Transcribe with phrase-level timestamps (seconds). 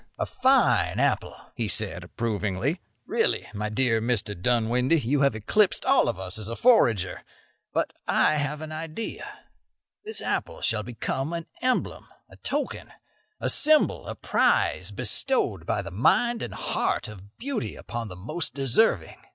[0.17, 2.81] "A fine apple," he said, approvingly.
[3.05, 4.33] "Really, my dear Mr.
[4.35, 7.21] Dudwindy, you have eclipsed all of us as a forager.
[7.71, 9.41] But I have an idea.
[10.03, 12.91] This apple shall become an emblem, a token,
[13.39, 18.55] a symbol, a prize bestowed by the mind and heart of beauty upon the most
[18.55, 19.17] deserving."